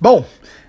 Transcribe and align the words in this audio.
Bom, 0.00 0.24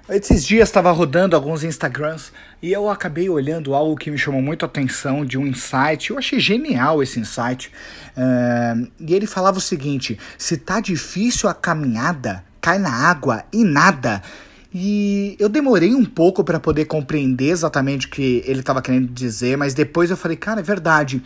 esses 0.10 0.44
dias 0.44 0.70
estava 0.70 0.92
rodando 0.92 1.35
alguns 1.35 1.64
Instagrams 1.64 2.31
e 2.63 2.71
eu 2.71 2.89
acabei 2.89 3.29
olhando 3.29 3.75
algo 3.75 3.96
que 3.96 4.09
me 4.09 4.17
chamou 4.17 4.42
muito 4.42 4.66
a 4.66 4.67
atenção 4.67 5.24
de 5.24 5.38
um 5.38 5.46
insight. 5.46 6.09
Eu 6.09 6.18
achei 6.18 6.39
genial 6.39 7.04
esse 7.04 7.20
insight. 7.20 7.71
Uh, 8.18 8.92
e 9.00 9.13
ele 9.13 9.28
falava 9.28 9.60
o 9.60 9.62
seguinte: 9.62 10.18
se 10.36 10.57
tá 10.57 10.79
difícil 10.79 11.47
a 11.47 11.54
caminhada, 11.54 12.44
cai 12.60 12.79
na 12.79 12.92
água 12.92 13.44
e 13.54 13.63
nada. 13.63 14.23
E 14.71 15.36
eu 15.39 15.49
demorei 15.49 15.95
um 15.95 16.05
pouco 16.05 16.43
para 16.43 16.59
poder 16.59 16.86
compreender 16.86 17.49
exatamente 17.49 18.05
o 18.05 18.09
que 18.11 18.43
ele 18.45 18.59
estava 18.59 18.83
querendo 18.83 19.07
dizer, 19.07 19.57
mas 19.57 19.73
depois 19.73 20.11
eu 20.11 20.18
falei, 20.18 20.38
cara, 20.38 20.59
é 20.59 20.63
verdade. 20.63 21.23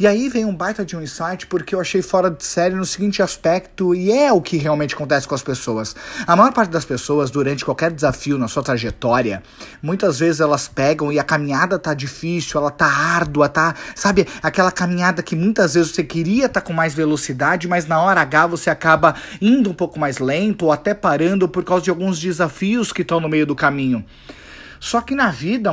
E 0.00 0.06
aí 0.06 0.30
vem 0.30 0.46
um 0.46 0.54
baita 0.54 0.82
de 0.82 0.96
um 0.96 1.02
insight 1.02 1.46
porque 1.46 1.74
eu 1.74 1.80
achei 1.80 2.00
fora 2.00 2.30
de 2.30 2.42
série 2.42 2.74
no 2.74 2.86
seguinte 2.86 3.22
aspecto, 3.22 3.94
e 3.94 4.10
é 4.10 4.32
o 4.32 4.40
que 4.40 4.56
realmente 4.56 4.94
acontece 4.94 5.28
com 5.28 5.34
as 5.34 5.42
pessoas. 5.42 5.94
A 6.26 6.34
maior 6.34 6.54
parte 6.54 6.70
das 6.70 6.86
pessoas, 6.86 7.30
durante 7.30 7.66
qualquer 7.66 7.90
desafio 7.90 8.38
na 8.38 8.48
sua 8.48 8.62
trajetória, 8.62 9.42
muitas 9.82 10.18
vezes 10.18 10.40
elas 10.40 10.66
pegam 10.66 11.12
e 11.12 11.18
a 11.18 11.24
caminhada 11.24 11.78
tá 11.78 11.92
difícil, 11.92 12.58
ela 12.58 12.70
tá 12.70 12.86
árdua, 12.86 13.46
tá, 13.46 13.74
sabe, 13.94 14.26
aquela 14.42 14.72
caminhada 14.72 15.22
que 15.22 15.36
muitas 15.36 15.74
vezes 15.74 15.90
você 15.90 16.02
queria 16.02 16.46
estar 16.46 16.62
tá 16.62 16.66
com 16.66 16.72
mais 16.72 16.94
velocidade, 16.94 17.68
mas 17.68 17.86
na 17.86 18.00
hora 18.00 18.22
H 18.22 18.46
você 18.46 18.70
acaba 18.70 19.14
indo 19.38 19.68
um 19.68 19.74
pouco 19.74 19.98
mais 19.98 20.16
lento 20.16 20.64
ou 20.64 20.72
até 20.72 20.94
parando 20.94 21.46
por 21.46 21.62
causa 21.62 21.84
de 21.84 21.90
alguns 21.90 22.18
desafios 22.18 22.85
que 22.92 23.02
estão 23.02 23.20
no 23.20 23.28
meio 23.28 23.46
do 23.46 23.54
caminho. 23.54 24.04
Só 24.78 25.00
que 25.00 25.14
na 25.14 25.30
vida, 25.30 25.72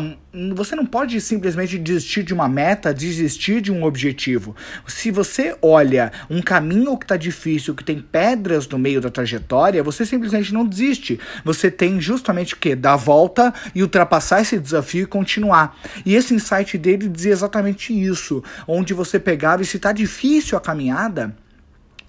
você 0.56 0.76
não 0.76 0.86
pode 0.86 1.20
simplesmente 1.20 1.78
desistir 1.78 2.24
de 2.24 2.34
uma 2.34 2.48
meta, 2.48 2.94
desistir 2.94 3.62
de 3.62 3.72
um 3.72 3.84
objetivo. 3.84 4.56
Se 4.88 5.12
você 5.12 5.56
olha 5.62 6.12
um 6.30 6.42
caminho 6.42 6.98
que 6.98 7.06
está 7.06 7.18
difícil, 7.18 7.76
que 7.76 7.84
tem 7.84 8.00
pedras 8.00 8.68
no 8.68 8.80
meio 8.80 9.02
da 9.02 9.10
trajetória, 9.10 9.84
você 9.84 10.06
simplesmente 10.06 10.54
não 10.54 10.66
desiste. 10.66 11.20
Você 11.44 11.70
tem 11.70 12.00
justamente 12.00 12.54
o 12.54 12.58
que? 12.58 12.76
Dar 12.76 12.94
a 12.94 12.98
volta 12.98 13.54
e 13.76 13.82
ultrapassar 13.82 14.42
esse 14.42 14.58
desafio 14.58 15.04
e 15.04 15.08
continuar. 15.08 15.78
E 16.06 16.16
esse 16.16 16.34
insight 16.34 16.78
dele 16.78 17.08
dizia 17.08 17.34
exatamente 17.34 17.94
isso. 17.94 18.44
Onde 18.68 18.94
você 18.94 19.20
pegava 19.20 19.62
e 19.62 19.66
se 19.66 19.78
está 19.78 19.92
difícil 19.92 20.58
a 20.58 20.62
caminhada 20.62 21.36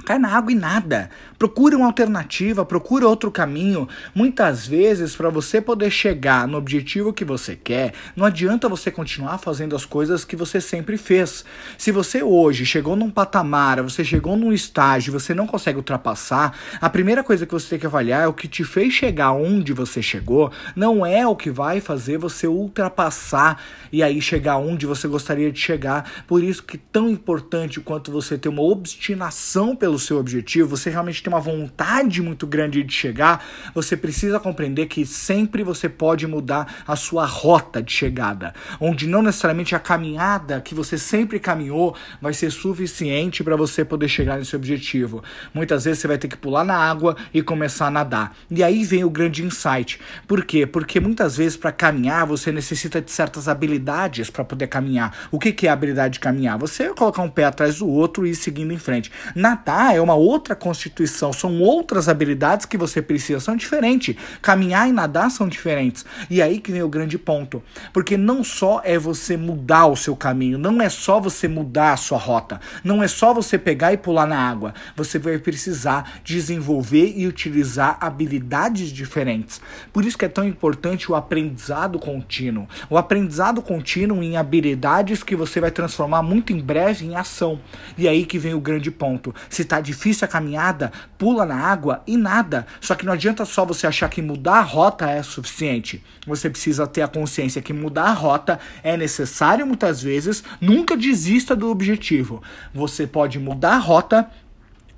cai 0.05 0.19
na 0.19 0.36
água 0.36 0.52
e 0.52 0.55
nada. 0.55 1.08
Procure 1.38 1.74
uma 1.74 1.86
alternativa, 1.86 2.64
procure 2.64 3.05
outro 3.05 3.30
caminho. 3.30 3.88
Muitas 4.14 4.66
vezes, 4.66 5.16
para 5.16 5.30
você 5.30 5.61
poder 5.61 5.91
chegar 5.91 6.46
no 6.46 6.58
objetivo 6.58 7.12
que 7.12 7.24
você 7.24 7.56
quer, 7.56 7.94
não 8.14 8.27
adianta 8.27 8.69
você 8.69 8.91
continuar 8.91 9.38
fazendo 9.38 9.74
as 9.74 9.86
coisas 9.86 10.24
que 10.24 10.36
você 10.36 10.61
sempre 10.61 10.98
fez. 10.98 11.44
Se 11.78 11.91
você 11.91 12.22
hoje 12.22 12.66
chegou 12.66 12.94
num 12.94 13.11
patamar, 13.11 13.83
você 13.83 14.05
chegou 14.05 14.36
num 14.36 14.52
estágio 14.52 15.14
você 15.14 15.33
não 15.33 15.46
consegue 15.46 15.78
ultrapassar, 15.78 16.56
a 16.80 16.91
primeira 16.91 17.22
coisa 17.22 17.46
que 17.46 17.52
você 17.52 17.70
tem 17.70 17.78
que 17.78 17.86
avaliar 17.86 18.24
é 18.24 18.27
o 18.27 18.33
que 18.33 18.48
te 18.48 18.64
fez 18.64 18.92
chegar 18.92 19.33
onde 19.33 19.72
você 19.72 20.02
chegou, 20.02 20.50
não 20.74 21.06
é 21.06 21.27
o 21.27 21.36
que 21.36 21.50
vai 21.50 21.80
fazer 21.80 22.18
você 22.18 22.46
ultrapassar 22.46 23.62
e 23.92 24.02
aí 24.02 24.20
chegar 24.20 24.56
onde 24.56 24.86
você 24.86 25.06
gostaria 25.06 25.50
de 25.52 25.61
chegar. 25.61 26.24
Por 26.27 26.42
isso 26.42 26.62
que 26.62 26.77
tão 26.77 27.08
importante 27.08 27.80
quanto 27.80 28.11
você 28.11 28.36
ter 28.36 28.48
uma 28.48 28.62
obstinação 28.62 29.77
pelo 29.77 29.94
pelo 29.95 29.98
seu 29.98 30.19
objetivo, 30.19 30.77
você 30.77 30.91
realmente 30.91 31.23
tem 31.23 31.33
uma 31.33 31.41
vontade 31.41 32.20
muito 32.20 32.47
grande 32.47 32.83
de 32.83 32.92
chegar, 32.92 33.45
você 33.73 33.97
precisa 33.97 34.41
compreender 34.41 34.86
que 34.86 35.06
sempre 35.06 35.62
você 35.62 35.89
pode 35.89 36.27
mudar 36.27 36.83
a 36.86 36.97
sua 36.97 37.25
rota 37.25 37.83
de 37.83 37.92
chegada, 37.92 38.53
onde 38.81 39.06
não 39.06 39.23
necessariamente 39.23 39.75
a 39.75 39.78
caminhada 39.78 40.61
que 40.61 40.75
você 40.75 40.98
sempre 40.98 41.39
caminhou 41.39 41.95
vai 42.20 42.34
ser 42.34 42.51
suficiente 42.51 43.45
para 43.45 43.56
você 43.56 43.84
poder 43.84 44.09
chegar 44.09 44.36
nesse 44.39 44.56
objetivo. 44.56 45.23
Muitas 45.53 45.84
vezes 45.84 46.01
você 46.01 46.08
vai 46.08 46.19
ter 46.19 46.29
que 46.29 46.36
pular 46.36 46.64
na 46.64 46.77
água 46.77 47.17
e 47.33 47.41
começar 47.41 47.86
a 47.86 47.91
nadar. 47.91 48.36
E 48.51 48.64
aí 48.64 48.83
vem 48.84 49.05
o 49.05 49.11
grande 49.11 49.45
insight. 49.45 50.01
Por 50.27 50.45
quê? 50.45 50.67
Porque 50.67 50.98
muitas 50.98 51.36
vezes 51.36 51.56
para 51.56 51.70
caminhar 51.70 52.27
você 52.27 52.51
necessita 52.51 53.01
de 53.01 53.12
certas 53.12 53.48
habilidades 53.48 54.29
para 54.29 54.45
poder 54.45 54.67
caminhar. 54.67 55.29
O 55.31 55.39
que, 55.39 55.53
que 55.53 55.67
é 55.67 55.70
a 55.70 55.73
habilidade 55.73 56.14
de 56.14 56.20
caminhar? 56.20 56.58
Você 56.58 56.89
colocar 56.95 57.23
um 57.23 57.30
pé 57.30 57.45
atrás 57.45 57.79
do 57.79 57.89
outro 57.89 58.27
e 58.27 58.30
ir 58.30 58.35
seguindo 58.35 58.73
em 58.73 58.79
frente. 58.79 59.11
Nadar 59.35 59.83
é 59.92 60.00
uma 60.00 60.14
outra 60.14 60.55
constituição, 60.55 61.33
são 61.33 61.61
outras 61.61 62.08
habilidades 62.08 62.64
que 62.64 62.78
você 62.78 63.02
precisa, 63.02 63.40
são 63.40 63.56
diferentes. 63.56 64.17
Caminhar 64.40 64.89
e 64.89 64.92
nadar 64.92 65.30
são 65.30 65.48
diferentes. 65.48 66.05
E 66.30 66.40
aí 66.40 66.61
que 66.61 66.72
vem 66.72 66.83
o 66.83 66.89
grande 66.89 67.18
ponto. 67.18 67.62
Porque 67.92 68.17
não 68.17 68.44
só 68.44 68.80
é 68.84 68.98
você 68.98 69.36
mudar 69.36 69.86
o 69.86 69.96
seu 69.96 70.14
caminho, 70.14 70.58
não 70.58 70.80
é 70.80 70.89
só 70.89 71.20
você 71.20 71.48
mudar 71.48 71.92
a 71.92 71.96
sua 71.96 72.18
rota, 72.18 72.61
não 72.83 73.02
é 73.02 73.08
só 73.08 73.34
você 73.34 73.58
pegar 73.58 73.92
e 73.92 73.96
pular 73.96 74.27
na 74.27 74.39
água. 74.39 74.74
Você 74.96 75.18
vai 75.18 75.39
precisar 75.39 76.20
desenvolver 76.24 77.12
e 77.17 77.27
utilizar 77.27 77.98
habilidades 78.00 78.90
diferentes. 78.90 79.61
Por 79.92 80.05
isso 80.05 80.17
que 80.17 80.24
é 80.24 80.28
tão 80.28 80.46
importante 80.46 81.11
o 81.11 81.14
aprendizado 81.14 81.98
contínuo. 81.98 82.68
O 82.89 82.96
aprendizado 82.96 83.61
contínuo 83.61 84.23
em 84.23 84.36
habilidades 84.36 85.23
que 85.23 85.36
você 85.36 85.61
vai 85.61 85.70
transformar 85.70 86.23
muito 86.23 86.52
em 86.52 86.61
breve 86.61 87.06
em 87.06 87.17
ação. 87.17 87.61
E 87.96 88.08
aí 88.08 88.24
que 88.24 88.39
vem 88.39 88.55
o 88.55 88.61
grande 88.61 88.90
ponto. 88.90 89.34
Se 89.48 89.64
tá 89.74 89.80
difícil 89.80 90.24
a 90.24 90.29
caminhada, 90.29 90.92
pula 91.18 91.45
na 91.45 91.57
água 91.57 92.02
e 92.07 92.17
nada. 92.17 92.64
Só 92.80 92.95
que 92.95 93.05
não 93.05 93.12
adianta 93.12 93.45
só 93.45 93.64
você 93.64 93.86
achar 93.86 94.08
que 94.08 94.23
mudar 94.23 94.58
a 94.58 94.62
rota 94.62 95.11
é 95.11 95.20
suficiente. 95.20 96.02
Você 96.27 96.48
precisa 96.48 96.86
ter 96.86 97.02
a 97.02 97.08
consciência 97.08 97.61
que 97.61 97.73
mudar 97.73 98.05
a 98.05 98.12
rota 98.12 98.61
é 98.85 98.96
necessário 98.96 99.67
muitas 99.67 100.01
vezes. 100.01 100.45
Nunca 100.61 100.96
desista 100.96 101.57
do 101.57 101.68
objetivo. 101.70 102.40
Você 102.73 103.05
pode 103.05 103.39
mudar 103.40 103.74
a 103.74 103.79
rota 103.79 104.30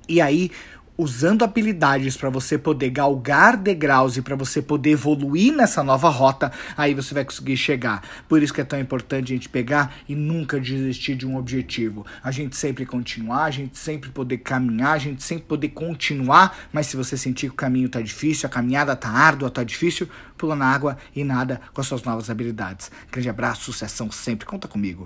e 0.07 0.21
aí 0.21 0.51
usando 0.97 1.43
habilidades 1.43 2.17
para 2.17 2.29
você 2.29 2.57
poder 2.57 2.89
galgar 2.89 3.55
degraus 3.55 4.17
e 4.17 4.21
para 4.21 4.35
você 4.35 4.61
poder 4.61 4.91
evoluir 4.91 5.53
nessa 5.53 5.83
nova 5.83 6.09
rota, 6.09 6.51
aí 6.75 6.93
você 6.93 7.13
vai 7.13 7.23
conseguir 7.23 7.55
chegar. 7.55 8.01
Por 8.27 8.41
isso 8.41 8.53
que 8.53 8.61
é 8.61 8.63
tão 8.63 8.79
importante 8.79 9.31
a 9.31 9.35
gente 9.35 9.49
pegar 9.49 9.95
e 10.09 10.15
nunca 10.15 10.59
desistir 10.59 11.15
de 11.15 11.27
um 11.27 11.37
objetivo. 11.37 12.05
A 12.23 12.31
gente 12.31 12.55
sempre 12.55 12.85
continuar, 12.85 13.43
a 13.43 13.51
gente 13.51 13.77
sempre 13.77 14.09
poder 14.09 14.37
caminhar, 14.37 14.93
a 14.93 14.97
gente 14.97 15.21
sempre 15.21 15.45
poder 15.45 15.69
continuar, 15.69 16.57
mas 16.73 16.87
se 16.87 16.97
você 16.97 17.15
sentir 17.17 17.47
que 17.47 17.53
o 17.53 17.57
caminho 17.57 17.89
tá 17.89 18.01
difícil, 18.01 18.47
a 18.47 18.49
caminhada 18.49 18.95
tá 18.95 19.09
árdua, 19.09 19.49
tá 19.51 19.63
difícil, 19.63 20.09
pula 20.37 20.55
na 20.55 20.65
água 20.65 20.97
e 21.15 21.23
nada 21.23 21.61
com 21.73 21.81
as 21.81 21.87
suas 21.87 22.03
novas 22.03 22.29
habilidades. 22.29 22.89
Grande 23.11 23.29
abraço, 23.29 23.65
sucessão 23.65 24.11
sempre, 24.11 24.47
conta 24.47 24.67
comigo. 24.67 25.05